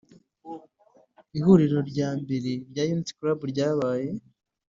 [1.37, 4.09] Ihuriro ryambere rya Unity club ryabaye